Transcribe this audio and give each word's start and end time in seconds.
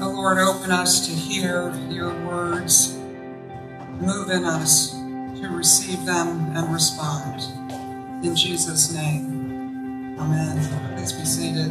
Oh 0.00 0.10
Lord, 0.10 0.38
open 0.38 0.70
us 0.70 1.08
to 1.08 1.12
hear 1.12 1.74
your 1.90 2.14
words, 2.24 2.96
move 4.00 4.30
in 4.30 4.44
us 4.44 4.92
to 4.92 5.48
receive 5.50 6.04
them 6.04 6.56
and 6.56 6.72
respond. 6.72 7.42
In 8.24 8.36
Jesus' 8.36 8.92
name, 8.92 10.16
amen. 10.18 10.96
Please 10.96 11.12
be 11.12 11.24
seated. 11.24 11.70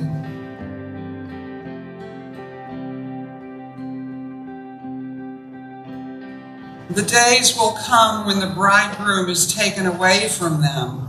The 6.90 7.04
days 7.04 7.56
will 7.56 7.78
come 7.86 8.26
when 8.26 8.40
the 8.40 8.54
bridegroom 8.54 9.30
is 9.30 9.54
taken 9.54 9.86
away 9.86 10.28
from 10.28 10.62
them, 10.62 11.08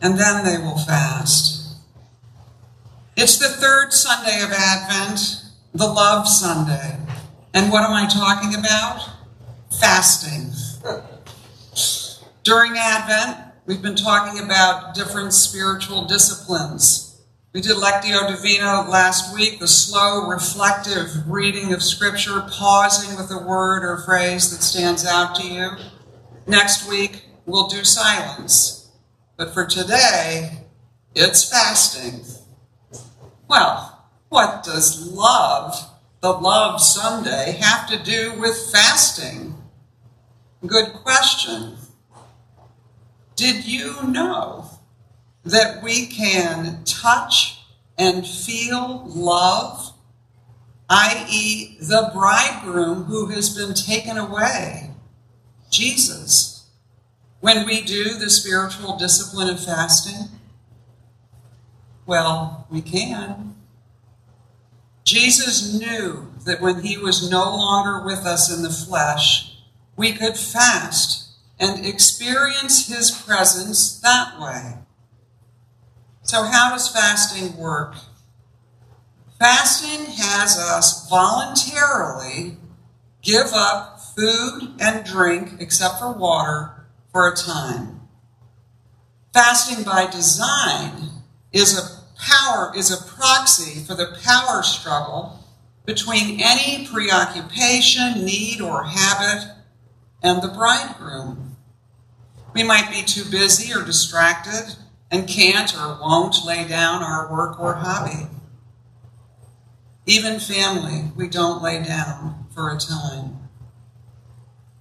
and 0.00 0.18
then 0.18 0.44
they 0.46 0.56
will 0.56 0.78
fast. 0.78 1.76
It's 3.16 3.36
the 3.36 3.48
third 3.48 3.92
Sunday 3.92 4.42
of 4.42 4.50
Advent, 4.52 5.42
the 5.76 5.86
Love 5.86 6.28
Sunday. 6.28 6.98
And 7.54 7.72
what 7.72 7.84
am 7.84 7.92
I 7.92 8.06
talking 8.06 8.54
about? 8.54 9.08
Fasting. 9.80 10.52
During 12.42 12.76
Advent, 12.76 13.52
we've 13.66 13.82
been 13.82 13.96
talking 13.96 14.42
about 14.42 14.94
different 14.94 15.32
spiritual 15.32 16.04
disciplines 16.04 17.06
we 17.56 17.62
did 17.62 17.78
Lectio 17.78 18.28
Divina 18.28 18.86
last 18.86 19.34
week, 19.34 19.60
the 19.60 19.66
slow, 19.66 20.28
reflective 20.28 21.26
reading 21.26 21.72
of 21.72 21.82
Scripture, 21.82 22.42
pausing 22.50 23.16
with 23.16 23.30
a 23.30 23.42
word 23.42 23.82
or 23.82 23.96
phrase 23.96 24.50
that 24.50 24.62
stands 24.62 25.06
out 25.06 25.34
to 25.36 25.46
you. 25.46 25.70
Next 26.46 26.86
week, 26.86 27.24
we'll 27.46 27.66
do 27.66 27.82
silence. 27.82 28.90
But 29.38 29.54
for 29.54 29.64
today, 29.64 30.66
it's 31.14 31.48
fasting. 31.48 32.26
Well, 33.48 33.95
what 34.28 34.62
does 34.64 35.12
love, 35.12 35.74
the 36.20 36.32
Love 36.32 36.80
Sunday, 36.80 37.58
have 37.60 37.88
to 37.88 38.02
do 38.02 38.32
with 38.38 38.70
fasting? 38.72 39.54
Good 40.66 40.92
question. 40.94 41.76
Did 43.36 43.66
you 43.66 44.02
know 44.02 44.70
that 45.44 45.82
we 45.82 46.06
can 46.06 46.82
touch 46.84 47.60
and 47.98 48.26
feel 48.26 49.04
love, 49.06 49.92
i.e., 50.88 51.76
the 51.80 52.10
bridegroom 52.12 53.04
who 53.04 53.26
has 53.26 53.56
been 53.56 53.74
taken 53.74 54.16
away, 54.16 54.90
Jesus, 55.70 56.66
when 57.40 57.66
we 57.66 57.82
do 57.82 58.18
the 58.18 58.30
spiritual 58.30 58.96
discipline 58.96 59.48
of 59.48 59.62
fasting? 59.62 60.30
Well, 62.06 62.66
we 62.70 62.80
can. 62.80 63.55
Jesus 65.06 65.72
knew 65.72 66.32
that 66.44 66.60
when 66.60 66.82
he 66.82 66.98
was 66.98 67.30
no 67.30 67.44
longer 67.44 68.04
with 68.04 68.26
us 68.26 68.54
in 68.54 68.62
the 68.62 68.70
flesh, 68.70 69.56
we 69.96 70.12
could 70.12 70.36
fast 70.36 71.28
and 71.60 71.86
experience 71.86 72.88
his 72.88 73.12
presence 73.12 74.00
that 74.00 74.38
way. 74.40 74.74
So, 76.22 76.42
how 76.42 76.70
does 76.70 76.88
fasting 76.88 77.56
work? 77.56 77.94
Fasting 79.38 80.06
has 80.06 80.58
us 80.58 81.08
voluntarily 81.08 82.56
give 83.22 83.52
up 83.54 84.00
food 84.00 84.74
and 84.80 85.06
drink, 85.06 85.60
except 85.60 86.00
for 86.00 86.10
water, 86.10 86.86
for 87.12 87.28
a 87.28 87.36
time. 87.36 88.00
Fasting 89.32 89.84
by 89.84 90.10
design 90.10 91.10
is 91.52 91.78
a 91.78 91.95
power 92.18 92.72
is 92.76 92.90
a 92.90 93.04
proxy 93.04 93.80
for 93.80 93.94
the 93.94 94.18
power 94.22 94.62
struggle 94.62 95.44
between 95.84 96.40
any 96.40 96.86
preoccupation, 96.86 98.24
need, 98.24 98.60
or 98.60 98.84
habit 98.84 99.52
and 100.22 100.42
the 100.42 100.48
bridegroom. 100.48 101.56
We 102.54 102.62
might 102.62 102.90
be 102.90 103.02
too 103.02 103.24
busy 103.30 103.72
or 103.72 103.84
distracted 103.84 104.76
and 105.10 105.28
can't 105.28 105.74
or 105.76 105.98
won't 106.00 106.44
lay 106.44 106.66
down 106.66 107.02
our 107.02 107.30
work 107.30 107.60
or 107.60 107.74
hobby. 107.74 108.28
Even 110.06 110.40
family, 110.40 111.12
we 111.16 111.28
don't 111.28 111.62
lay 111.62 111.82
down 111.82 112.46
for 112.54 112.70
a 112.70 112.78
time. 112.78 113.48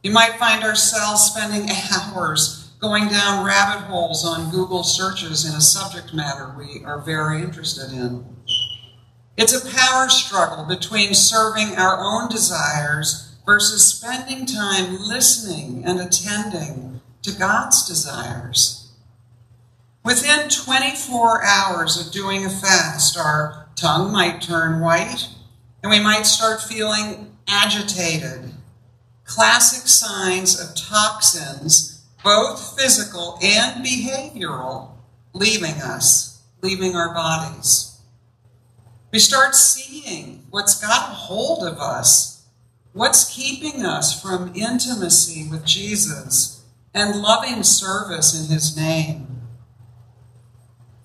You 0.04 0.12
might 0.12 0.40
find 0.40 0.64
ourselves 0.64 1.24
spending 1.24 1.70
hours 1.92 2.65
going 2.80 3.08
down 3.08 3.46
rabbit 3.46 3.86
holes 3.86 4.26
on 4.26 4.52
Google 4.52 4.84
searches 4.84 5.46
in 5.48 5.56
a 5.56 5.62
subject 5.62 6.14
matter 6.14 6.54
we 6.58 6.84
are 6.84 7.00
very 7.00 7.42
interested 7.42 7.92
in. 7.92 8.26
It's 9.38 9.54
a 9.54 9.76
power 9.76 10.10
struggle 10.10 10.66
between 10.66 11.14
serving 11.14 11.76
our 11.78 12.00
own 12.00 12.30
desires 12.30 13.36
versus 13.46 13.86
spending 13.86 14.46
time 14.46 14.98
listening 15.00 15.84
and 15.86 16.00
attending 16.00 17.02
to 17.22 17.32
God's 17.32 17.88
desires. 17.88 18.92
Within 20.04 20.50
24 20.50 21.44
hours 21.44 21.98
of 22.00 22.14
doing 22.14 22.46
a 22.46 22.50
fast, 22.50 23.18
our 23.18 23.68
tongue 23.76 24.12
might 24.12 24.42
turn 24.42 24.80
white 24.80 25.30
and 25.82 25.92
we 25.92 26.00
might 26.00 26.26
start 26.26 26.62
feeling 26.62 27.36
agitated. 27.48 28.52
Classic 29.26 29.88
signs 29.88 30.60
of 30.60 30.76
toxins, 30.76 31.95
both 32.26 32.78
physical 32.78 33.38
and 33.42 33.86
behavioral, 33.86 34.90
leaving 35.34 35.76
us, 35.76 36.42
leaving 36.64 36.96
our 36.96 37.14
bodies. 37.14 38.02
We 39.14 39.20
start 39.20 39.54
seeing 39.54 40.48
what's 40.50 40.82
got 40.82 41.12
a 41.12 41.14
hold 41.14 41.64
of 41.64 41.78
us, 41.78 42.48
what's 42.94 43.32
keeping 43.32 43.86
us 43.86 44.20
from 44.20 44.52
intimacy 44.56 45.48
with 45.48 45.66
Jesus 45.66 46.64
and 46.96 47.22
loving 47.22 47.62
service 47.62 48.34
in 48.34 48.52
his 48.52 48.76
name. 48.76 49.28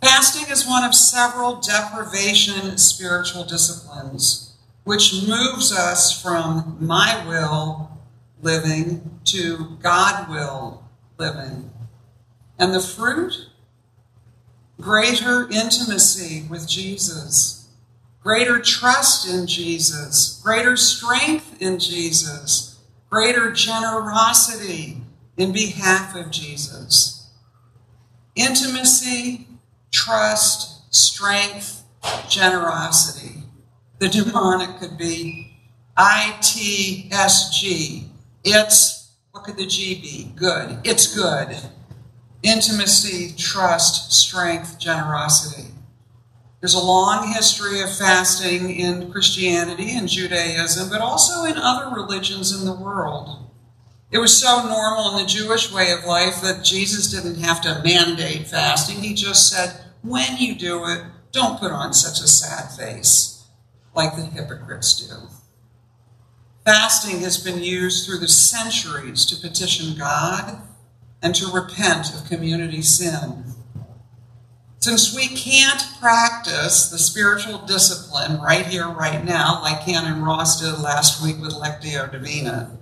Fasting 0.00 0.50
is 0.50 0.66
one 0.66 0.84
of 0.84 0.94
several 0.94 1.60
deprivation 1.60 2.78
spiritual 2.78 3.44
disciplines, 3.44 4.56
which 4.84 5.22
moves 5.28 5.70
us 5.70 6.22
from 6.22 6.78
my 6.80 7.22
will 7.28 7.90
living 8.40 9.20
to 9.24 9.76
God 9.82 10.30
will 10.30 10.89
living. 11.20 11.70
And 12.58 12.74
the 12.74 12.80
fruit? 12.80 13.46
Greater 14.80 15.48
intimacy 15.50 16.46
with 16.48 16.66
Jesus, 16.66 17.68
greater 18.22 18.58
trust 18.58 19.28
in 19.28 19.46
Jesus, 19.46 20.40
greater 20.42 20.76
strength 20.76 21.60
in 21.60 21.78
Jesus, 21.78 22.80
greater 23.10 23.52
generosity 23.52 25.02
in 25.36 25.52
behalf 25.52 26.16
of 26.16 26.30
Jesus. 26.30 27.30
Intimacy 28.34 29.46
trust, 29.90 30.94
strength, 30.94 31.84
generosity. 32.28 33.42
The 33.98 34.08
mnemonic 34.08 34.78
could 34.78 34.96
be 34.96 35.58
ITSG. 35.98 36.78
It's, 38.44 38.99
what 39.32 39.44
could 39.44 39.56
the 39.56 39.66
G 39.66 40.00
be? 40.00 40.32
Good. 40.36 40.78
It's 40.84 41.14
good. 41.14 41.56
Intimacy, 42.42 43.34
trust, 43.36 44.12
strength, 44.12 44.78
generosity. 44.78 45.68
There's 46.60 46.74
a 46.74 46.80
long 46.80 47.32
history 47.32 47.80
of 47.80 47.94
fasting 47.94 48.70
in 48.70 49.10
Christianity 49.10 49.96
and 49.96 50.08
Judaism, 50.08 50.90
but 50.90 51.00
also 51.00 51.44
in 51.44 51.56
other 51.56 51.94
religions 51.94 52.52
in 52.52 52.66
the 52.66 52.74
world. 52.74 53.50
It 54.10 54.18
was 54.18 54.36
so 54.36 54.66
normal 54.66 55.16
in 55.16 55.22
the 55.22 55.28
Jewish 55.28 55.72
way 55.72 55.92
of 55.92 56.04
life 56.04 56.42
that 56.42 56.64
Jesus 56.64 57.10
didn't 57.10 57.40
have 57.42 57.60
to 57.62 57.80
mandate 57.84 58.48
fasting. 58.48 59.02
He 59.02 59.14
just 59.14 59.48
said, 59.48 59.84
when 60.02 60.36
you 60.36 60.54
do 60.54 60.84
it, 60.86 61.02
don't 61.32 61.60
put 61.60 61.70
on 61.70 61.92
such 61.92 62.20
a 62.20 62.28
sad 62.28 62.72
face 62.72 63.44
like 63.94 64.16
the 64.16 64.22
hypocrites 64.22 65.06
do. 65.06 65.14
Fasting 66.64 67.20
has 67.20 67.42
been 67.42 67.62
used 67.62 68.06
through 68.06 68.18
the 68.18 68.28
centuries 68.28 69.24
to 69.26 69.36
petition 69.36 69.96
God 69.98 70.60
and 71.22 71.34
to 71.34 71.50
repent 71.52 72.14
of 72.14 72.28
community 72.28 72.82
sin. 72.82 73.44
Since 74.80 75.14
we 75.14 75.28
can't 75.28 75.82
practice 76.00 76.88
the 76.88 76.98
spiritual 76.98 77.58
discipline 77.66 78.40
right 78.40 78.66
here, 78.66 78.88
right 78.88 79.22
now, 79.22 79.60
like 79.62 79.84
Canon 79.84 80.22
Ross 80.22 80.60
did 80.60 80.80
last 80.80 81.22
week 81.22 81.38
with 81.38 81.52
Lectio 81.52 82.10
Divina, 82.10 82.78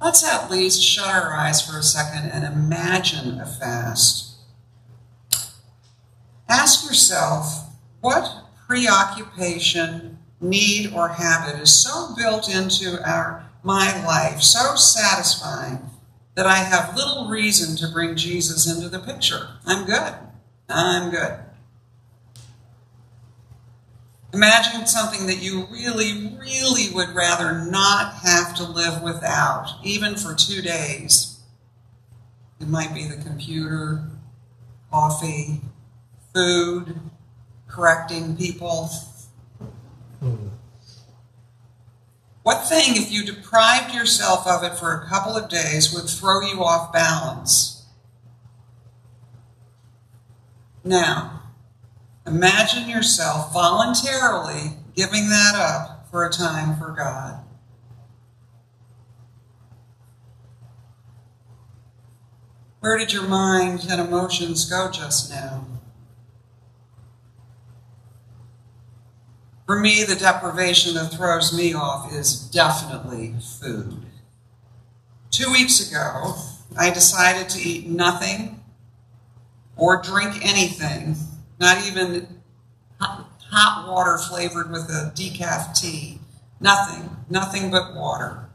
let's 0.00 0.22
at 0.24 0.50
least 0.50 0.82
shut 0.82 1.08
our 1.08 1.32
eyes 1.32 1.62
for 1.62 1.78
a 1.78 1.82
second 1.82 2.30
and 2.30 2.44
imagine 2.44 3.40
a 3.40 3.46
fast. 3.46 4.36
Ask 6.48 6.86
yourself 6.86 7.70
what 8.02 8.44
preoccupation, 8.66 10.11
need, 10.42 10.92
or 10.92 11.08
habit 11.08 11.60
is 11.60 11.82
so 11.82 12.14
built 12.16 12.52
into 12.52 13.00
our 13.08 13.48
my 13.64 14.04
life, 14.04 14.42
so 14.42 14.74
satisfying 14.74 15.78
that 16.34 16.46
I 16.46 16.56
have 16.56 16.96
little 16.96 17.28
reason 17.28 17.76
to 17.76 17.92
bring 17.92 18.16
Jesus 18.16 18.66
into 18.66 18.88
the 18.88 18.98
picture. 18.98 19.48
I'm 19.64 19.86
good. 19.86 20.14
I'm 20.68 21.10
good. 21.10 21.38
Imagine 24.34 24.86
something 24.86 25.26
that 25.26 25.42
you 25.42 25.66
really, 25.70 26.34
really 26.40 26.92
would 26.94 27.10
rather 27.10 27.66
not 27.66 28.14
have 28.14 28.54
to 28.56 28.64
live 28.64 29.02
without, 29.02 29.74
even 29.84 30.16
for 30.16 30.34
two 30.34 30.62
days. 30.62 31.38
It 32.58 32.68
might 32.68 32.94
be 32.94 33.06
the 33.06 33.22
computer, 33.22 34.04
coffee, 34.90 35.60
food, 36.34 36.98
correcting 37.68 38.36
people. 38.36 38.88
What 42.42 42.66
thing, 42.66 42.96
if 42.96 43.10
you 43.10 43.24
deprived 43.24 43.94
yourself 43.94 44.46
of 44.46 44.64
it 44.64 44.76
for 44.76 44.94
a 44.94 45.06
couple 45.08 45.36
of 45.36 45.48
days, 45.48 45.94
would 45.94 46.08
throw 46.08 46.40
you 46.40 46.62
off 46.62 46.92
balance? 46.92 47.86
Now, 50.84 51.42
imagine 52.26 52.88
yourself 52.88 53.52
voluntarily 53.52 54.78
giving 54.96 55.28
that 55.28 55.54
up 55.54 56.08
for 56.10 56.24
a 56.24 56.30
time 56.30 56.76
for 56.76 56.90
God. 56.90 57.38
Where 62.80 62.98
did 62.98 63.12
your 63.12 63.28
mind 63.28 63.86
and 63.88 64.00
emotions 64.00 64.68
go 64.68 64.90
just 64.90 65.30
now? 65.30 65.64
For 69.72 69.80
me, 69.80 70.04
the 70.04 70.16
deprivation 70.16 70.92
that 70.96 71.14
throws 71.14 71.56
me 71.56 71.72
off 71.72 72.12
is 72.12 72.38
definitely 72.38 73.36
food. 73.58 74.02
Two 75.30 75.50
weeks 75.50 75.88
ago, 75.88 76.34
I 76.76 76.90
decided 76.90 77.48
to 77.48 77.58
eat 77.58 77.86
nothing 77.86 78.62
or 79.74 80.02
drink 80.02 80.46
anything, 80.46 81.16
not 81.58 81.86
even 81.86 82.42
hot 83.00 83.88
water 83.88 84.18
flavored 84.18 84.70
with 84.70 84.90
a 84.90 85.10
decaf 85.14 85.74
tea. 85.74 86.18
Nothing, 86.60 87.16
nothing 87.30 87.70
but 87.70 87.94
water. 87.94 88.50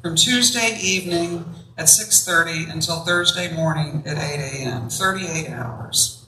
From 0.00 0.16
Tuesday 0.16 0.78
evening 0.80 1.44
at 1.76 1.84
6.30 1.84 2.72
until 2.72 3.00
Thursday 3.00 3.54
morning 3.54 4.04
at 4.06 4.16
8 4.16 4.62
a.m., 4.62 4.88
38 4.88 5.50
hours. 5.50 6.26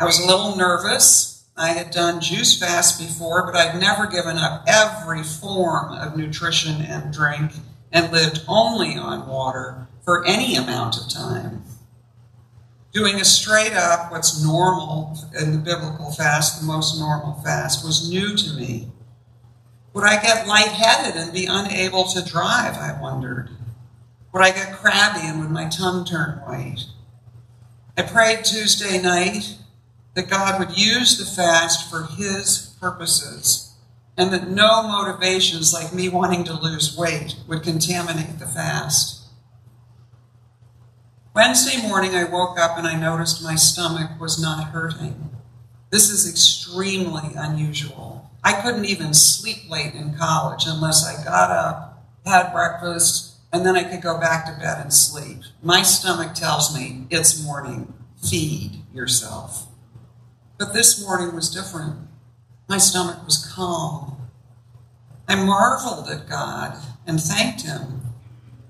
I 0.00 0.04
was 0.04 0.18
a 0.18 0.26
little 0.26 0.56
nervous. 0.56 1.39
I 1.60 1.74
had 1.74 1.90
done 1.90 2.22
juice 2.22 2.58
fast 2.58 2.98
before, 2.98 3.44
but 3.44 3.54
I'd 3.54 3.78
never 3.78 4.06
given 4.06 4.38
up 4.38 4.64
every 4.66 5.22
form 5.22 5.92
of 5.92 6.16
nutrition 6.16 6.80
and 6.80 7.12
drink 7.12 7.52
and 7.92 8.10
lived 8.10 8.42
only 8.48 8.96
on 8.96 9.28
water 9.28 9.86
for 10.02 10.24
any 10.24 10.56
amount 10.56 10.96
of 10.96 11.10
time. 11.10 11.62
Doing 12.94 13.20
a 13.20 13.26
straight 13.26 13.74
up, 13.74 14.10
what's 14.10 14.42
normal 14.42 15.18
in 15.38 15.52
the 15.52 15.58
biblical 15.58 16.10
fast, 16.10 16.62
the 16.62 16.66
most 16.66 16.98
normal 16.98 17.34
fast, 17.42 17.84
was 17.84 18.08
new 18.08 18.34
to 18.34 18.54
me. 18.54 18.90
Would 19.92 20.04
I 20.04 20.18
get 20.22 20.48
lightheaded 20.48 21.14
and 21.14 21.30
be 21.30 21.44
unable 21.44 22.04
to 22.04 22.24
drive? 22.24 22.78
I 22.78 22.98
wondered. 23.02 23.50
Would 24.32 24.42
I 24.42 24.50
get 24.52 24.72
crabby 24.72 25.26
and 25.26 25.40
would 25.40 25.50
my 25.50 25.68
tongue 25.68 26.06
turn 26.06 26.38
white? 26.38 26.86
I 27.98 28.02
prayed 28.02 28.46
Tuesday 28.46 28.98
night 29.02 29.58
that 30.14 30.30
God 30.30 30.58
would 30.58 30.76
use 30.76 31.18
the 31.18 31.24
fast 31.24 31.90
for 31.90 32.08
His 32.16 32.76
purposes 32.80 33.70
and 34.16 34.32
that 34.32 34.48
no 34.48 34.82
motivations 34.82 35.72
like 35.72 35.94
me 35.94 36.08
wanting 36.08 36.44
to 36.44 36.52
lose 36.52 36.96
weight 36.96 37.36
would 37.48 37.62
contaminate 37.62 38.38
the 38.38 38.46
fast. 38.46 39.20
Wednesday 41.34 41.80
morning, 41.86 42.14
I 42.14 42.24
woke 42.24 42.58
up 42.58 42.76
and 42.76 42.86
I 42.86 43.00
noticed 43.00 43.42
my 43.42 43.54
stomach 43.54 44.20
was 44.20 44.40
not 44.40 44.72
hurting. 44.72 45.30
This 45.90 46.10
is 46.10 46.28
extremely 46.28 47.30
unusual. 47.36 48.30
I 48.44 48.60
couldn't 48.60 48.84
even 48.84 49.14
sleep 49.14 49.70
late 49.70 49.94
in 49.94 50.16
college 50.18 50.64
unless 50.66 51.06
I 51.06 51.24
got 51.24 51.50
up, 51.50 52.04
had 52.26 52.52
breakfast, 52.52 53.36
and 53.52 53.64
then 53.64 53.76
I 53.76 53.84
could 53.84 54.02
go 54.02 54.18
back 54.18 54.44
to 54.46 54.60
bed 54.60 54.78
and 54.80 54.92
sleep. 54.92 55.38
My 55.62 55.82
stomach 55.82 56.34
tells 56.34 56.76
me 56.76 57.06
it's 57.10 57.42
morning. 57.42 57.92
Feed 58.28 58.82
yourself. 58.92 59.66
But 60.60 60.74
this 60.74 61.02
morning 61.02 61.34
was 61.34 61.48
different. 61.48 61.96
My 62.68 62.76
stomach 62.76 63.24
was 63.24 63.50
calm. 63.50 64.28
I 65.26 65.34
marveled 65.34 66.10
at 66.10 66.28
God 66.28 66.76
and 67.06 67.18
thanked 67.18 67.62
Him, 67.62 68.02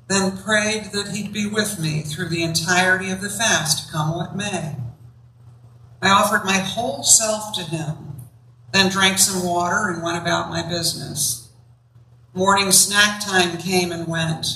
then 0.07 0.39
prayed 0.39 0.93
that 0.93 1.09
He'd 1.09 1.33
be 1.33 1.49
with 1.49 1.81
me 1.81 2.03
through 2.03 2.29
the 2.29 2.45
entirety 2.45 3.11
of 3.11 3.21
the 3.21 3.29
fast, 3.29 3.91
come 3.91 4.15
what 4.15 4.37
may. 4.37 4.77
I 6.01 6.11
offered 6.11 6.45
my 6.45 6.59
whole 6.59 7.03
self 7.03 7.53
to 7.57 7.63
Him, 7.63 8.21
then 8.73 8.89
drank 8.89 9.19
some 9.19 9.45
water 9.45 9.91
and 9.91 10.01
went 10.01 10.17
about 10.17 10.49
my 10.49 10.63
business. 10.63 11.49
Morning 12.35 12.71
snack 12.71 13.21
time 13.21 13.59
came 13.59 13.91
and 13.91 14.07
went 14.07 14.47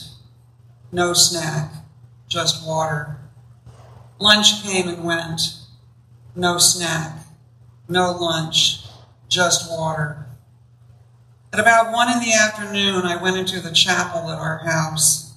no 0.93 1.13
snack, 1.13 1.73
just 2.29 2.65
water. 2.65 3.19
Lunch 4.21 4.63
came 4.63 4.87
and 4.87 5.03
went, 5.03 5.41
no 6.37 6.59
snack, 6.59 7.24
no 7.89 8.13
lunch, 8.13 8.85
just 9.29 9.71
water. 9.71 10.27
At 11.53 11.61
about 11.61 11.93
one 11.93 12.11
in 12.11 12.21
the 12.21 12.33
afternoon, 12.33 13.05
I 13.05 13.21
went 13.23 13.37
into 13.37 13.61
the 13.61 13.73
chapel 13.73 14.31
at 14.31 14.39
our 14.39 14.59
house. 14.59 15.35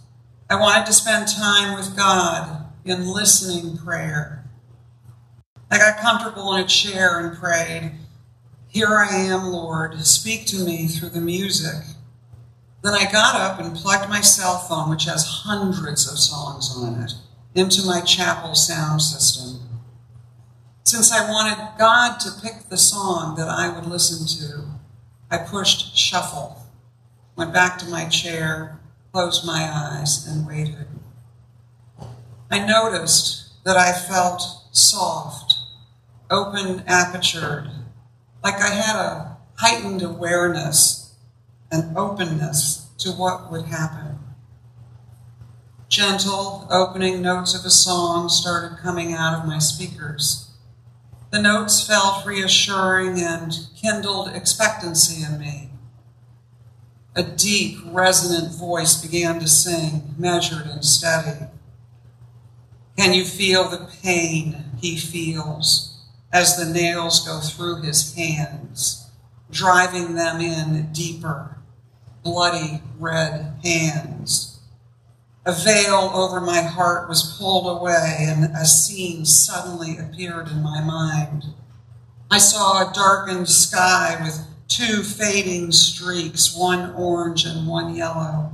I 0.49 0.55
wanted 0.55 0.85
to 0.87 0.93
spend 0.93 1.27
time 1.27 1.77
with 1.77 1.95
God 1.97 2.65
in 2.85 3.07
listening 3.07 3.77
prayer. 3.77 4.45
I 5.69 5.77
got 5.77 5.99
comfortable 5.99 6.55
in 6.55 6.63
a 6.63 6.67
chair 6.67 7.19
and 7.19 7.37
prayed, 7.37 7.91
Here 8.67 8.87
I 8.87 9.15
am, 9.15 9.47
Lord, 9.47 9.99
speak 10.05 10.45
to 10.47 10.63
me 10.63 10.87
through 10.87 11.09
the 11.09 11.21
music. 11.21 11.83
Then 12.83 12.93
I 12.93 13.11
got 13.11 13.35
up 13.35 13.59
and 13.59 13.75
plugged 13.75 14.09
my 14.09 14.21
cell 14.21 14.59
phone, 14.59 14.89
which 14.89 15.05
has 15.05 15.43
hundreds 15.43 16.09
of 16.09 16.17
songs 16.17 16.73
on 16.77 17.03
it, 17.03 17.13
into 17.53 17.85
my 17.85 18.01
chapel 18.01 18.55
sound 18.55 19.01
system. 19.01 19.56
Since 20.87 21.11
I 21.11 21.29
wanted 21.29 21.77
God 21.77 22.17
to 22.21 22.31
pick 22.41 22.69
the 22.69 22.77
song 22.77 23.35
that 23.35 23.49
I 23.49 23.67
would 23.67 23.87
listen 23.87 24.25
to, 24.39 24.63
I 25.29 25.37
pushed 25.37 25.97
shuffle, 25.97 26.65
went 27.35 27.51
back 27.51 27.77
to 27.79 27.89
my 27.89 28.05
chair, 28.05 28.79
closed 29.11 29.45
my 29.45 29.69
eyes, 29.69 30.25
and 30.25 30.47
waited. 30.47 30.87
I 32.49 32.65
noticed 32.65 33.61
that 33.65 33.75
I 33.75 33.91
felt 33.91 34.41
soft, 34.71 35.55
open 36.31 36.85
apertured, 36.87 37.69
like 38.41 38.61
I 38.61 38.69
had 38.69 38.95
a 38.95 39.37
heightened 39.55 40.01
awareness 40.01 41.13
and 41.69 41.97
openness 41.97 42.87
to 42.99 43.09
what 43.09 43.51
would 43.51 43.65
happen. 43.65 44.19
Gentle 45.89 46.65
opening 46.71 47.21
notes 47.21 47.53
of 47.59 47.65
a 47.65 47.69
song 47.69 48.29
started 48.29 48.77
coming 48.77 49.11
out 49.11 49.37
of 49.37 49.45
my 49.45 49.59
speakers. 49.59 50.46
The 51.31 51.41
notes 51.41 51.85
felt 51.85 52.25
reassuring 52.25 53.19
and 53.19 53.67
kindled 53.75 54.29
expectancy 54.29 55.23
in 55.23 55.39
me. 55.39 55.69
A 57.15 57.23
deep, 57.23 57.79
resonant 57.85 58.53
voice 58.53 59.01
began 59.01 59.39
to 59.39 59.47
sing, 59.47 60.15
measured 60.17 60.67
and 60.67 60.85
steady. 60.85 61.47
Can 62.97 63.13
you 63.13 63.25
feel 63.25 63.69
the 63.69 63.89
pain 64.01 64.65
he 64.79 64.97
feels 64.97 65.97
as 66.31 66.57
the 66.57 66.71
nails 66.71 67.25
go 67.25 67.39
through 67.39 67.81
his 67.81 68.13
hands, 68.15 69.09
driving 69.49 70.15
them 70.15 70.39
in 70.39 70.91
deeper 70.91 71.57
bloody 72.27 72.81
red 72.99 73.53
hands. 73.63 74.46
A 75.47 75.53
veil 75.53 76.11
over 76.13 76.41
my 76.41 76.59
heart 76.59 77.07
was 77.07 77.37
pulled 77.39 77.67
away, 77.67 78.17
and 78.19 78.53
a 78.53 78.65
scene 78.65 79.23
suddenly 79.23 79.97
appeared 79.97 80.49
in 80.49 80.61
my 80.61 80.83
mind. 80.83 81.45
I 82.29 82.37
saw 82.37 82.81
a 82.81 82.93
darkened 82.93 83.47
sky 83.47 84.17
with 84.21 84.45
two 84.67 85.03
fading 85.03 85.71
streaks, 85.71 86.53
one 86.53 86.93
orange 86.95 87.45
and 87.45 87.65
one 87.65 87.95
yellow. 87.95 88.51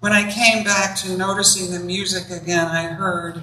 When 0.00 0.14
I 0.14 0.32
came 0.32 0.64
back 0.64 0.96
to 1.00 1.14
noticing 1.14 1.70
the 1.70 1.84
music 1.84 2.30
again, 2.30 2.68
I 2.68 2.84
heard, 2.84 3.42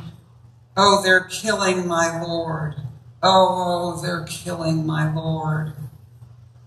Oh, 0.76 1.04
they're 1.04 1.26
killing 1.26 1.88
my 1.88 2.20
Lord. 2.20 2.78
Oh, 3.22 3.94
oh, 3.96 4.02
they're 4.02 4.26
killing 4.26 4.88
my 4.88 5.14
Lord. 5.14 5.74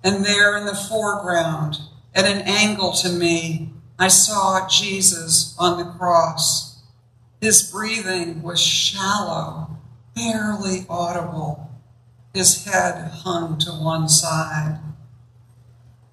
And 0.05 0.25
there 0.25 0.57
in 0.57 0.65
the 0.65 0.77
foreground, 0.77 1.81
at 2.15 2.25
an 2.25 2.43
angle 2.43 2.93
to 2.93 3.09
me, 3.09 3.73
I 4.03 4.09
saw 4.09 4.67
Jesus 4.67 5.55
on 5.61 5.79
the 5.79 5.85
cross. 5.85 6.83
His 7.41 7.71
breathing 7.71 8.43
was 8.43 8.61
shallow, 8.61 9.79
barely 10.17 10.85
audible. 10.89 11.71
His 12.35 12.65
head 12.65 13.13
hung 13.23 13.61
to 13.61 13.71
one 13.71 14.09
side. 14.09 14.81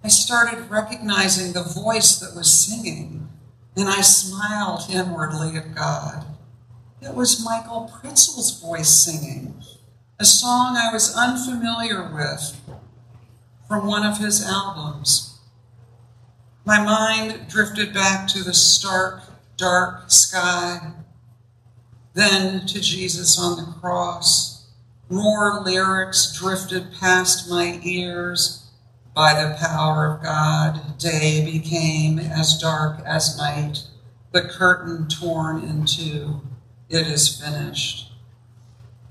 I 0.03 0.07
started 0.07 0.69
recognizing 0.69 1.53
the 1.53 1.63
voice 1.63 2.19
that 2.19 2.35
was 2.35 2.53
singing, 2.53 3.27
and 3.75 3.89
I 3.89 4.01
smiled 4.01 4.81
inwardly 4.87 5.57
at 5.57 5.73
God. 5.73 6.27
It 7.01 7.15
was 7.15 7.43
Michael 7.43 7.91
Pritzel's 7.91 8.61
voice 8.61 8.89
singing, 8.89 9.63
a 10.19 10.25
song 10.25 10.77
I 10.77 10.93
was 10.93 11.15
unfamiliar 11.15 12.03
with 12.03 12.55
from 13.67 13.87
one 13.87 14.05
of 14.05 14.19
his 14.19 14.45
albums. 14.45 15.38
My 16.69 16.83
mind 16.83 17.47
drifted 17.49 17.95
back 17.95 18.27
to 18.27 18.43
the 18.43 18.53
stark, 18.53 19.23
dark 19.57 20.11
sky, 20.11 20.91
then 22.13 22.67
to 22.67 22.79
Jesus 22.79 23.39
on 23.39 23.57
the 23.57 23.71
cross. 23.79 24.67
More 25.09 25.63
lyrics 25.65 26.31
drifted 26.31 26.93
past 26.93 27.49
my 27.49 27.79
ears. 27.83 28.69
By 29.15 29.33
the 29.33 29.57
power 29.57 30.13
of 30.13 30.21
God, 30.21 30.99
day 30.99 31.43
became 31.43 32.19
as 32.19 32.59
dark 32.59 32.99
as 33.03 33.35
night, 33.35 33.85
the 34.31 34.43
curtain 34.43 35.07
torn 35.07 35.63
in 35.63 35.87
two. 35.87 36.41
It 36.87 37.07
is 37.07 37.35
finished. 37.35 38.11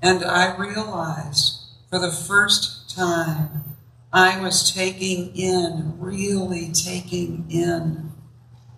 And 0.01 0.25
I 0.25 0.57
realized 0.57 1.59
for 1.91 1.99
the 1.99 2.13
first 2.13 2.89
time 2.89 3.65
I 4.13 4.41
was 4.41 4.73
taking 4.73 5.37
in, 5.37 5.99
really 5.99 6.73
taking 6.73 7.47
in 7.51 8.13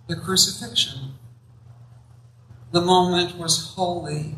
the 0.07 0.15
crucifixion. 0.15 1.13
The 2.71 2.81
moment 2.81 3.37
was 3.37 3.73
holy 3.75 4.35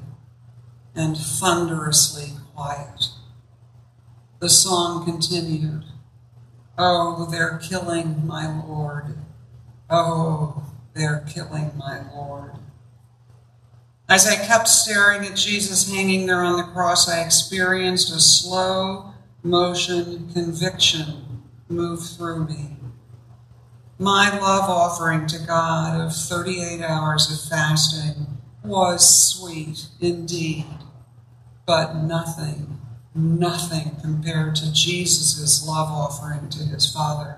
and 0.95 1.17
thunderously 1.17 2.33
quiet. 2.53 3.07
The 4.39 4.49
song 4.49 5.05
continued 5.05 5.83
Oh, 6.77 7.27
they're 7.29 7.59
killing 7.59 8.25
my 8.25 8.61
Lord. 8.65 9.17
Oh, 9.89 10.63
they're 10.95 11.23
killing 11.27 11.71
my 11.77 12.01
Lord. 12.11 12.53
As 14.09 14.27
I 14.27 14.35
kept 14.35 14.67
staring 14.67 15.25
at 15.25 15.37
Jesus 15.37 15.91
hanging 15.91 16.25
there 16.25 16.43
on 16.43 16.57
the 16.57 16.71
cross, 16.71 17.07
I 17.07 17.21
experienced 17.21 18.11
a 18.11 18.19
slow 18.19 19.12
motion 19.43 20.31
conviction 20.33 21.41
move 21.67 22.01
through 22.01 22.47
me. 22.47 22.77
My 23.99 24.39
love 24.39 24.69
offering 24.69 25.27
to 25.27 25.39
God 25.39 25.99
of 25.99 26.15
38 26.15 26.81
hours 26.81 27.29
of 27.29 27.49
fasting 27.49 28.39
was 28.63 29.33
sweet 29.33 29.87
indeed, 29.99 30.65
but 31.65 31.97
nothing, 31.97 32.79
nothing 33.13 33.97
compared 34.01 34.55
to 34.55 34.71
Jesus' 34.71 35.67
love 35.67 35.89
offering 35.89 36.49
to 36.49 36.59
his 36.59 36.91
Father. 36.91 37.37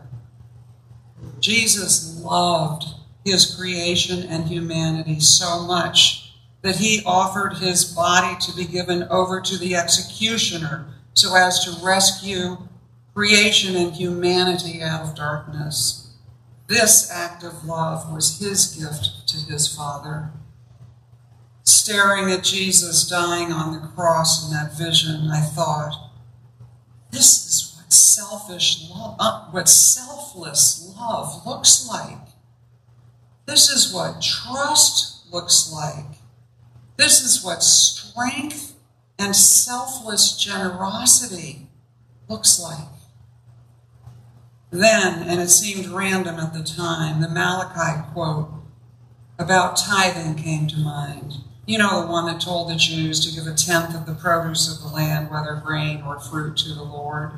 Jesus 1.39 2.19
loved 2.21 2.85
his 3.25 3.55
creation 3.55 4.23
and 4.23 4.47
humanity 4.47 5.19
so 5.19 5.63
much 5.63 6.33
that 6.61 6.75
he 6.75 7.01
offered 7.05 7.57
his 7.57 7.83
body 7.83 8.37
to 8.41 8.55
be 8.55 8.65
given 8.65 9.03
over 9.03 9.41
to 9.41 9.57
the 9.57 9.75
executioner 9.75 10.85
so 11.15 11.35
as 11.35 11.63
to 11.65 11.83
rescue 11.83 12.57
creation 13.15 13.75
and 13.75 13.93
humanity 13.93 14.81
out 14.83 15.01
of 15.01 15.15
darkness. 15.15 16.13
This 16.67 17.09
act 17.09 17.43
of 17.43 17.65
love 17.65 18.11
was 18.11 18.39
his 18.39 18.75
gift 18.75 19.27
to 19.29 19.37
his 19.37 19.73
Father. 19.73 20.31
Staring 21.63 22.31
at 22.31 22.43
Jesus 22.43 23.07
dying 23.07 23.51
on 23.51 23.73
the 23.73 23.87
cross 23.87 24.45
in 24.45 24.53
that 24.53 24.77
vision, 24.77 25.29
I 25.31 25.41
thought, 25.41 26.11
this 27.11 27.47
is 27.47 27.75
what 27.75 27.93
selfish 27.93 28.89
love, 28.89 29.15
uh, 29.19 29.45
what 29.51 29.69
selfless 29.69 30.93
love 30.99 31.45
looks 31.45 31.87
like. 31.87 32.19
This 33.45 33.69
is 33.69 33.93
what 33.93 34.21
trust 34.21 35.31
looks 35.31 35.71
like. 35.71 36.19
This 36.97 37.21
is 37.21 37.43
what 37.43 37.63
strength 37.63 38.74
and 39.17 39.35
selfless 39.35 40.37
generosity 40.37 41.67
looks 42.27 42.59
like. 42.59 42.87
Then, 44.71 45.23
and 45.27 45.39
it 45.39 45.49
seemed 45.49 45.87
random 45.87 46.35
at 46.35 46.53
the 46.53 46.63
time, 46.63 47.21
the 47.21 47.29
Malachi 47.29 48.03
quote 48.13 48.49
about 49.37 49.77
tithing 49.77 50.35
came 50.35 50.67
to 50.67 50.77
mind. 50.77 51.35
You 51.65 51.77
know, 51.77 52.01
the 52.01 52.11
one 52.11 52.25
that 52.25 52.41
told 52.41 52.69
the 52.69 52.75
Jews 52.75 53.25
to 53.25 53.35
give 53.35 53.51
a 53.51 53.55
tenth 53.55 53.95
of 53.95 54.05
the 54.05 54.13
produce 54.13 54.71
of 54.71 54.83
the 54.83 54.95
land, 54.95 55.31
whether 55.31 55.61
grain 55.63 56.03
or 56.03 56.19
fruit, 56.19 56.57
to 56.57 56.73
the 56.73 56.83
Lord. 56.83 57.31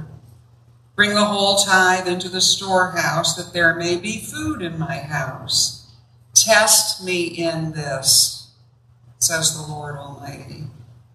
Bring 0.95 1.13
the 1.13 1.25
whole 1.25 1.57
tithe 1.57 2.07
into 2.07 2.27
the 2.27 2.41
storehouse, 2.41 3.35
that 3.35 3.53
there 3.53 3.75
may 3.75 3.97
be 3.97 4.17
food 4.17 4.61
in 4.61 4.79
my 4.79 4.97
house. 4.97 5.91
Test 6.33 7.05
me 7.05 7.23
in 7.23 7.71
this, 7.71 8.51
says 9.19 9.55
the 9.55 9.71
Lord 9.71 9.95
Almighty, 9.95 10.65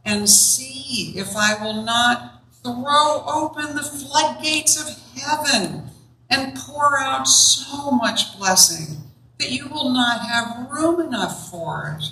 and 0.04 0.28
see 0.28 1.14
if 1.16 1.36
I 1.36 1.62
will 1.62 1.82
not 1.82 2.42
throw 2.62 3.24
open 3.26 3.74
the 3.74 3.82
floodgates 3.82 4.80
of 4.80 5.20
heaven 5.20 5.90
and 6.30 6.56
pour 6.56 6.98
out 6.98 7.28
so 7.28 7.90
much 7.90 8.38
blessing 8.38 8.96
that 9.38 9.50
you 9.50 9.68
will 9.68 9.90
not 9.90 10.26
have 10.26 10.70
room 10.70 11.00
enough 11.00 11.50
for 11.50 11.98
it. 11.98 12.04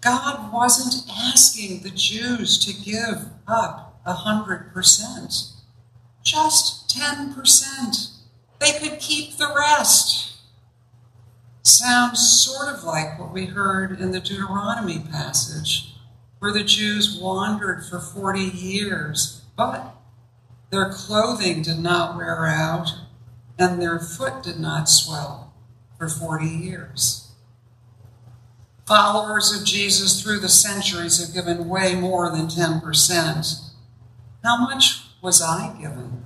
God 0.00 0.52
wasn't 0.52 1.10
asking 1.10 1.82
the 1.82 1.90
Jews 1.90 2.58
to 2.64 2.72
give 2.72 3.28
up 3.46 4.00
a 4.06 4.14
hundred 4.14 4.72
percent, 4.72 5.32
just 6.22 6.88
ten 6.88 7.34
percent. 7.34 7.96
They 8.58 8.72
could 8.72 8.98
keep 8.98 9.36
the 9.36 9.52
rest 9.54 10.30
sounds 11.62 12.44
sort 12.44 12.74
of 12.74 12.84
like 12.84 13.18
what 13.18 13.32
we 13.32 13.46
heard 13.46 14.00
in 14.00 14.10
the 14.10 14.20
Deuteronomy 14.20 14.98
passage, 14.98 15.89
where 16.40 16.52
the 16.52 16.64
Jews 16.64 17.18
wandered 17.20 17.84
for 17.84 18.00
40 18.00 18.40
years, 18.40 19.42
but 19.56 19.94
their 20.70 20.90
clothing 20.90 21.62
did 21.62 21.78
not 21.78 22.16
wear 22.16 22.46
out 22.46 22.90
and 23.58 23.80
their 23.80 23.98
foot 23.98 24.42
did 24.42 24.58
not 24.58 24.88
swell 24.88 25.52
for 25.98 26.08
40 26.08 26.46
years. 26.46 27.30
Followers 28.86 29.56
of 29.56 29.66
Jesus 29.66 30.20
through 30.20 30.40
the 30.40 30.48
centuries 30.48 31.24
have 31.24 31.34
given 31.34 31.68
way 31.68 31.94
more 31.94 32.30
than 32.30 32.46
10%. 32.46 33.70
How 34.42 34.56
much 34.58 35.02
was 35.22 35.42
I 35.42 35.76
given? 35.80 36.24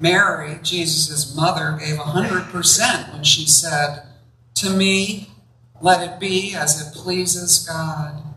Mary, 0.00 0.58
Jesus' 0.62 1.36
mother, 1.36 1.76
gave 1.78 1.98
100% 1.98 3.12
when 3.12 3.24
she 3.24 3.46
said, 3.46 4.04
To 4.54 4.70
me, 4.70 5.30
let 5.80 6.00
it 6.00 6.18
be 6.18 6.54
as 6.54 6.80
it 6.80 6.96
pleases 6.96 7.66
God. 7.68 8.27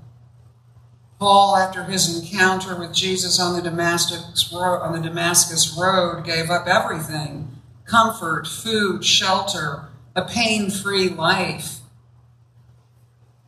Paul, 1.21 1.55
after 1.55 1.83
his 1.83 2.19
encounter 2.19 2.75
with 2.75 2.95
Jesus 2.95 3.39
on 3.39 3.55
the 3.55 3.61
Damascus 3.61 4.51
road, 4.51 4.81
on 4.81 4.93
the 4.93 5.07
Damascus 5.07 5.77
road, 5.79 6.25
gave 6.25 6.49
up 6.49 6.65
everything 6.65 7.61
comfort, 7.85 8.47
food, 8.47 9.05
shelter, 9.05 9.89
a 10.15 10.23
pain 10.23 10.71
free 10.71 11.09
life. 11.09 11.81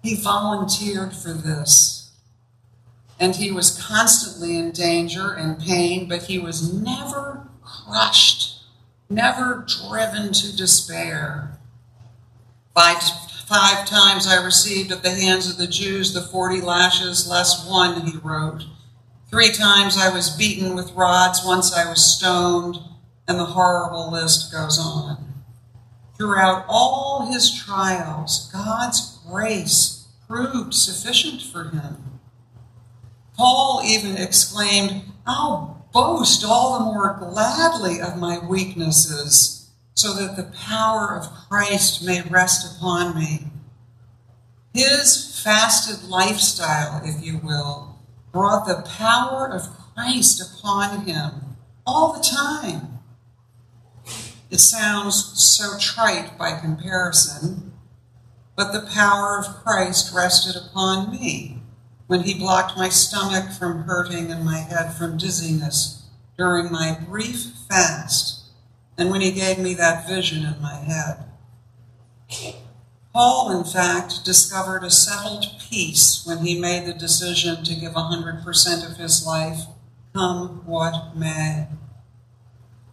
He 0.03 0.15
volunteered 0.15 1.15
for 1.15 1.33
this. 1.33 2.11
And 3.19 3.37
he 3.37 3.49
was 3.49 3.83
constantly 3.83 4.55
in 4.55 4.69
danger 4.69 5.33
and 5.33 5.59
pain, 5.59 6.07
but 6.07 6.23
he 6.23 6.37
was 6.37 6.71
never 6.71 7.47
crushed, 7.63 8.65
never 9.09 9.65
driven 9.67 10.31
to 10.31 10.55
despair. 10.55 11.57
Five, 12.75 13.01
five 13.47 13.85
times 13.85 14.27
I 14.27 14.43
received 14.43 14.91
at 14.91 15.03
the 15.03 15.11
hands 15.11 15.49
of 15.49 15.57
the 15.57 15.67
Jews 15.67 16.13
the 16.13 16.21
forty 16.21 16.61
lashes 16.61 17.27
less 17.27 17.67
one, 17.67 18.01
he 18.01 18.17
wrote. 18.17 18.63
Three 19.29 19.51
times 19.51 19.97
I 19.97 20.13
was 20.13 20.29
beaten 20.29 20.75
with 20.75 20.91
rods, 20.93 21.43
once 21.45 21.73
I 21.73 21.89
was 21.89 22.03
stoned, 22.03 22.77
and 23.27 23.39
the 23.39 23.45
horrible 23.45 24.11
list 24.11 24.51
goes 24.51 24.77
on. 24.79 25.33
Throughout 26.17 26.65
all 26.69 27.31
his 27.31 27.51
trials, 27.53 28.49
God's 28.53 29.19
grace 29.27 30.07
proved 30.27 30.73
sufficient 30.73 31.41
for 31.41 31.65
him. 31.65 32.19
Paul 33.35 33.81
even 33.85 34.17
exclaimed, 34.17 35.03
I'll 35.25 35.87
boast 35.91 36.43
all 36.45 36.77
the 36.77 36.85
more 36.85 37.17
gladly 37.19 37.99
of 37.99 38.17
my 38.17 38.37
weaknesses, 38.37 39.62
so 39.93 40.13
that 40.13 40.35
the 40.35 40.51
power 40.57 41.15
of 41.15 41.29
Christ 41.49 42.03
may 42.05 42.21
rest 42.21 42.77
upon 42.77 43.15
me. 43.15 43.47
His 44.73 45.41
fasted 45.43 46.09
lifestyle, 46.09 47.01
if 47.03 47.23
you 47.23 47.37
will, 47.37 47.99
brought 48.31 48.65
the 48.65 48.87
power 48.89 49.47
of 49.47 49.69
Christ 49.93 50.41
upon 50.41 51.05
him 51.05 51.57
all 51.85 52.13
the 52.13 52.23
time. 52.23 52.99
It 54.49 54.59
sounds 54.59 55.39
so 55.39 55.77
trite 55.79 56.37
by 56.37 56.59
comparison, 56.59 57.73
but 58.55 58.71
the 58.71 58.87
power 58.93 59.39
of 59.39 59.63
Christ 59.63 60.13
rested 60.13 60.55
upon 60.55 61.11
me 61.11 61.61
when 62.07 62.21
he 62.21 62.37
blocked 62.37 62.77
my 62.77 62.89
stomach 62.89 63.51
from 63.51 63.83
hurting 63.83 64.31
and 64.31 64.45
my 64.45 64.57
head 64.59 64.93
from 64.93 65.17
dizziness 65.17 66.03
during 66.37 66.71
my 66.71 66.97
brief 67.07 67.53
fast, 67.69 68.42
and 68.97 69.09
when 69.09 69.21
he 69.21 69.31
gave 69.31 69.57
me 69.57 69.73
that 69.73 70.07
vision 70.07 70.45
in 70.45 70.61
my 70.61 70.75
head. 70.75 71.23
Paul, 73.13 73.57
in 73.57 73.63
fact, 73.63 74.25
discovered 74.25 74.83
a 74.83 74.89
settled 74.89 75.45
peace 75.59 76.23
when 76.25 76.39
he 76.39 76.59
made 76.59 76.85
the 76.85 76.93
decision 76.93 77.63
to 77.63 77.75
give 77.75 77.93
100% 77.93 78.91
of 78.91 78.97
his 78.97 79.25
life, 79.25 79.65
come 80.13 80.63
what 80.65 81.15
may. 81.15 81.67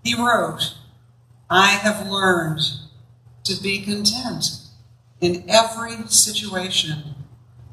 He 0.05 0.15
wrote, 0.15 0.75
I 1.49 1.69
have 1.69 2.07
learned 2.07 2.61
to 3.45 3.61
be 3.63 3.81
content 3.81 4.61
in 5.21 5.45
every 5.49 6.07
situation. 6.09 7.15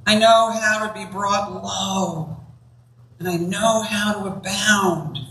I 0.06 0.16
know 0.18 0.52
how 0.52 0.88
to 0.88 0.94
be 0.94 1.06
brought 1.06 1.52
low, 1.52 2.38
and 3.20 3.28
I 3.28 3.36
know 3.36 3.82
how 3.82 4.14
to 4.14 4.28
abound 4.28 5.27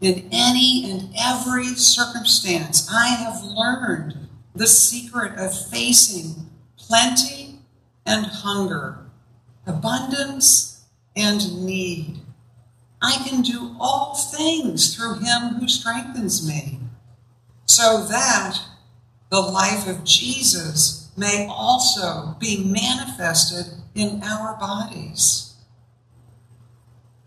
in 0.00 0.28
any 0.32 0.90
and 0.90 1.10
every 1.18 1.74
circumstance. 1.74 2.88
I 2.90 3.08
have 3.08 3.42
learned 3.44 4.28
the 4.54 4.66
secret 4.66 5.38
of 5.38 5.68
facing 5.68 6.50
plenty 6.76 7.60
and 8.06 8.26
hunger, 8.26 8.98
abundance 9.66 10.84
and 11.14 11.64
need. 11.64 12.20
I 13.02 13.16
can 13.26 13.42
do 13.42 13.76
all 13.78 14.14
things 14.14 14.94
through 14.94 15.20
him 15.20 15.54
who 15.54 15.68
strengthens 15.68 16.46
me, 16.46 16.80
so 17.66 18.04
that 18.06 18.58
the 19.30 19.40
life 19.40 19.86
of 19.86 20.04
Jesus 20.04 21.10
may 21.16 21.46
also 21.48 22.36
be 22.38 22.64
manifested 22.64 23.66
in 23.94 24.22
our 24.22 24.56
bodies. 24.58 25.49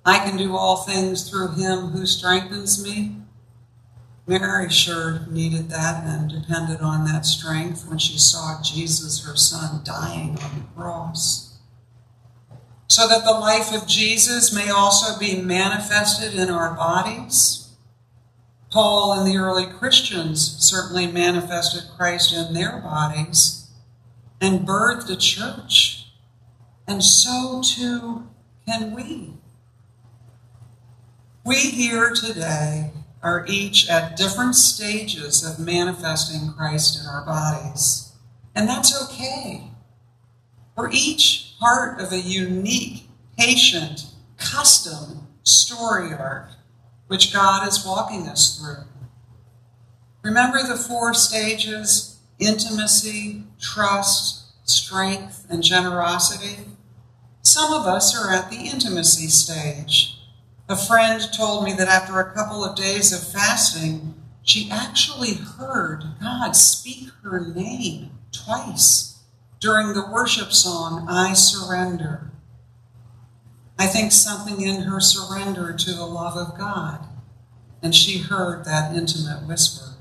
I 0.05 0.19
can 0.19 0.37
do 0.37 0.55
all 0.55 0.77
things 0.77 1.29
through 1.29 1.53
him 1.53 1.89
who 1.89 2.05
strengthens 2.05 2.83
me. 2.83 3.15
Mary 4.25 4.69
sure 4.69 5.25
needed 5.29 5.69
that 5.69 6.03
and 6.05 6.29
depended 6.29 6.81
on 6.81 7.05
that 7.05 7.25
strength 7.25 7.87
when 7.87 7.97
she 7.97 8.17
saw 8.17 8.61
Jesus, 8.61 9.25
her 9.25 9.35
son, 9.35 9.81
dying 9.83 10.37
on 10.39 10.59
the 10.59 10.81
cross. 10.81 11.57
So 12.87 13.07
that 13.07 13.25
the 13.25 13.31
life 13.31 13.73
of 13.73 13.87
Jesus 13.87 14.53
may 14.53 14.69
also 14.69 15.17
be 15.19 15.41
manifested 15.41 16.35
in 16.35 16.49
our 16.49 16.73
bodies. 16.73 17.71
Paul 18.71 19.13
and 19.13 19.27
the 19.27 19.37
early 19.37 19.65
Christians 19.65 20.57
certainly 20.59 21.07
manifested 21.07 21.89
Christ 21.95 22.33
in 22.33 22.53
their 22.53 22.79
bodies 22.79 23.69
and 24.41 24.67
birthed 24.67 25.09
a 25.09 25.15
church. 25.15 26.07
And 26.87 27.03
so 27.03 27.61
too 27.63 28.27
can 28.65 28.93
we. 28.93 29.33
We 31.45 31.57
here 31.57 32.11
today 32.11 32.91
are 33.21 33.45
each 33.49 33.89
at 33.89 34.15
different 34.15 34.55
stages 34.55 35.43
of 35.43 35.59
manifesting 35.59 36.53
Christ 36.53 37.01
in 37.01 37.05
our 37.05 37.25
bodies. 37.25 38.13
And 38.55 38.69
that's 38.69 39.03
okay. 39.03 39.69
We're 40.77 40.89
each 40.91 41.55
part 41.59 41.99
of 41.99 42.13
a 42.13 42.19
unique, 42.21 43.09
patient, 43.37 44.05
custom 44.37 45.27
story 45.43 46.13
arc 46.13 46.51
which 47.07 47.33
God 47.33 47.67
is 47.67 47.85
walking 47.85 48.29
us 48.29 48.57
through. 48.57 48.85
Remember 50.23 50.63
the 50.63 50.77
four 50.77 51.13
stages 51.13 52.21
intimacy, 52.39 53.43
trust, 53.59 54.45
strength, 54.63 55.45
and 55.49 55.61
generosity? 55.61 56.69
Some 57.41 57.73
of 57.73 57.85
us 57.85 58.17
are 58.17 58.31
at 58.31 58.49
the 58.49 58.69
intimacy 58.69 59.27
stage. 59.27 60.22
A 60.69 60.77
friend 60.77 61.21
told 61.33 61.65
me 61.65 61.73
that 61.73 61.89
after 61.89 62.19
a 62.19 62.33
couple 62.33 62.63
of 62.63 62.75
days 62.75 63.11
of 63.11 63.31
fasting, 63.31 64.13
she 64.43 64.69
actually 64.71 65.33
heard 65.33 66.03
God 66.21 66.55
speak 66.55 67.09
her 67.21 67.45
name 67.53 68.11
twice 68.31 69.19
during 69.59 69.93
the 69.93 70.05
worship 70.05 70.51
song, 70.51 71.07
I 71.09 71.33
Surrender. 71.33 72.31
I 73.79 73.87
think 73.87 74.11
something 74.11 74.61
in 74.61 74.83
her 74.83 74.99
surrender 74.99 75.73
to 75.73 75.93
the 75.93 76.05
love 76.05 76.37
of 76.37 76.57
God, 76.57 77.05
and 77.81 77.95
she 77.95 78.19
heard 78.19 78.65
that 78.65 78.95
intimate 78.95 79.47
whisper. 79.47 79.93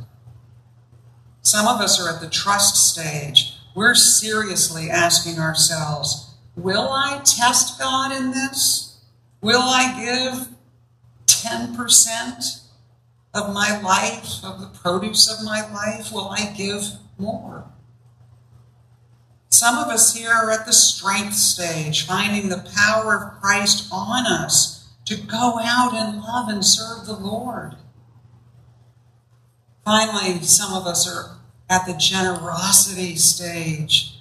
Some 1.42 1.66
of 1.66 1.80
us 1.80 2.00
are 2.00 2.12
at 2.12 2.20
the 2.20 2.28
trust 2.28 2.76
stage. 2.76 3.54
We're 3.74 3.94
seriously 3.94 4.90
asking 4.90 5.38
ourselves, 5.38 6.34
will 6.56 6.88
I 6.90 7.20
test 7.24 7.78
God 7.78 8.12
in 8.12 8.30
this? 8.32 9.00
Will 9.40 9.62
I 9.62 10.00
give 10.04 10.51
10% 11.26 12.62
of 13.34 13.54
my 13.54 13.80
life, 13.80 14.44
of 14.44 14.60
the 14.60 14.70
produce 14.78 15.30
of 15.30 15.44
my 15.44 15.60
life? 15.72 16.12
Will 16.12 16.28
I 16.30 16.52
give 16.56 16.82
more? 17.18 17.72
Some 19.48 19.78
of 19.78 19.88
us 19.88 20.16
here 20.16 20.30
are 20.30 20.50
at 20.50 20.66
the 20.66 20.72
strength 20.72 21.34
stage, 21.34 22.06
finding 22.06 22.48
the 22.48 22.68
power 22.74 23.16
of 23.16 23.40
Christ 23.40 23.88
on 23.92 24.26
us 24.26 24.88
to 25.04 25.16
go 25.16 25.58
out 25.62 25.94
and 25.94 26.22
love 26.22 26.48
and 26.48 26.64
serve 26.64 27.06
the 27.06 27.14
Lord. 27.14 27.76
Finally, 29.84 30.42
some 30.42 30.72
of 30.72 30.86
us 30.86 31.08
are 31.08 31.36
at 31.68 31.86
the 31.86 31.94
generosity 31.94 33.16
stage, 33.16 34.20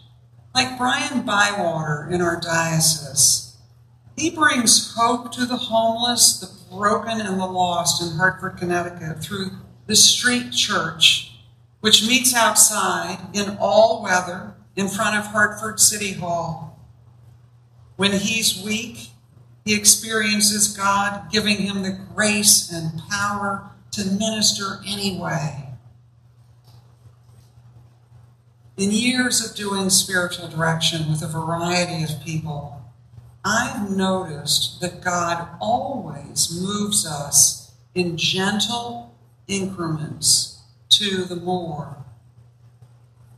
like 0.53 0.77
Brian 0.77 1.21
Bywater 1.25 2.07
in 2.11 2.21
our 2.21 2.39
diocese. 2.39 3.55
He 4.17 4.29
brings 4.29 4.93
hope 4.95 5.31
to 5.33 5.45
the 5.45 5.57
homeless, 5.57 6.39
the 6.39 6.60
broken, 6.71 7.19
and 7.19 7.39
the 7.39 7.45
lost 7.45 8.01
in 8.01 8.17
Hartford, 8.17 8.57
Connecticut 8.57 9.21
through 9.21 9.51
the 9.87 9.95
street 9.95 10.51
church, 10.51 11.37
which 11.81 12.07
meets 12.07 12.33
outside 12.33 13.19
in 13.33 13.57
all 13.59 14.01
weather 14.01 14.53
in 14.75 14.87
front 14.87 15.17
of 15.17 15.31
Hartford 15.31 15.79
City 15.79 16.13
Hall. 16.13 16.79
When 17.97 18.13
he's 18.13 18.63
weak, 18.63 19.09
he 19.65 19.75
experiences 19.75 20.75
God 20.75 21.29
giving 21.31 21.57
him 21.57 21.83
the 21.83 21.99
grace 22.15 22.71
and 22.71 23.01
power 23.09 23.69
to 23.91 24.05
minister 24.05 24.79
anyway. 24.87 25.67
In 28.77 28.91
years 28.91 29.47
of 29.47 29.55
doing 29.55 29.89
spiritual 29.89 30.47
direction 30.47 31.11
with 31.11 31.21
a 31.21 31.27
variety 31.27 32.03
of 32.03 32.23
people, 32.23 32.81
I've 33.43 33.89
noticed 33.89 34.81
that 34.81 35.01
God 35.01 35.47
always 35.59 36.55
moves 36.61 37.05
us 37.05 37.71
in 37.95 38.17
gentle 38.17 39.15
increments 39.47 40.61
to 40.89 41.23
the 41.23 41.35
more. 41.35 41.97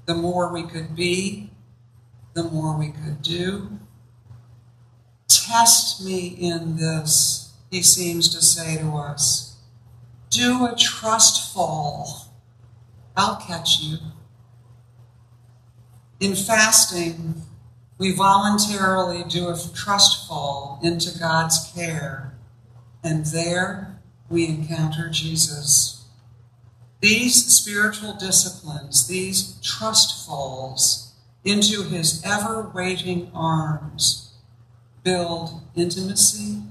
The 0.06 0.16
more 0.16 0.52
we 0.52 0.64
could 0.64 0.96
be, 0.96 1.52
the 2.34 2.44
more 2.44 2.78
we 2.78 2.90
could 2.90 3.22
do. 3.22 3.80
Test 5.30 6.04
me 6.04 6.28
in 6.28 6.76
this, 6.76 7.54
he 7.72 7.82
seems 7.82 8.28
to 8.36 8.42
say 8.42 8.78
to 8.78 8.98
us. 8.98 9.58
Do 10.30 10.66
a 10.66 10.76
trust 10.76 11.54
fall. 11.54 12.34
I'll 13.16 13.38
catch 13.38 13.80
you. 13.80 13.98
In 16.20 16.36
fasting, 16.36 17.44
we 18.04 18.12
voluntarily 18.12 19.24
do 19.30 19.48
a 19.48 19.58
trust 19.74 20.28
fall 20.28 20.78
into 20.84 21.18
God's 21.18 21.72
care, 21.74 22.34
and 23.02 23.26
there 23.28 23.98
we 24.28 24.46
encounter 24.46 25.10
Jesus. 25.10 26.04
These 27.00 27.46
spiritual 27.46 28.18
disciplines, 28.20 29.08
these 29.08 29.58
trust 29.64 30.28
falls 30.28 31.14
into 31.46 31.84
his 31.84 32.22
ever 32.26 32.70
waiting 32.76 33.32
arms, 33.34 34.34
build 35.02 35.62
intimacy, 35.74 36.62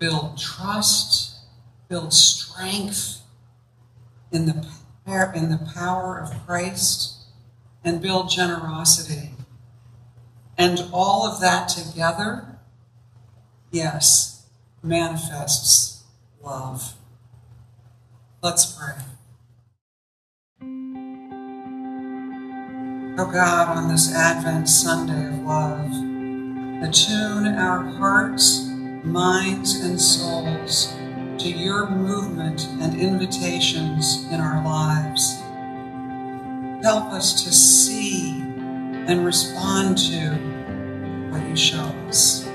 build 0.00 0.36
trust, 0.36 1.32
build 1.88 2.12
strength 2.12 3.20
in 4.32 4.46
the, 4.46 4.66
in 5.32 5.48
the 5.48 5.70
power 5.76 6.18
of 6.18 6.44
Christ, 6.44 7.18
and 7.84 8.02
build 8.02 8.30
generosity 8.30 9.30
and 10.60 10.84
all 10.92 11.26
of 11.26 11.40
that 11.40 11.70
together, 11.70 12.58
yes, 13.70 14.46
manifests 14.82 16.04
love. 16.44 16.96
Let's 18.42 18.66
pray. 18.76 19.02
Oh 23.18 23.30
God, 23.32 23.74
on 23.74 23.88
this 23.88 24.14
Advent 24.14 24.68
Sunday 24.68 25.28
of 25.28 25.40
love, 25.40 25.90
attune 26.86 27.46
our 27.46 27.82
hearts, 27.96 28.68
minds, 29.02 29.76
and 29.82 29.98
souls 29.98 30.92
to 31.38 31.48
your 31.48 31.88
movement 31.88 32.66
and 32.82 33.00
invitations 33.00 34.26
in 34.30 34.40
our 34.40 34.62
lives. 34.62 35.40
Help 36.84 37.14
us 37.14 37.44
to 37.44 37.50
see 37.50 38.40
and 39.10 39.24
respond 39.24 39.96
to 39.96 40.49
what 41.30 41.48
you 41.48 41.56
show 41.56 41.84
us. 42.08 42.49